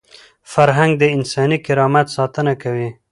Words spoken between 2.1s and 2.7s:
ساتنه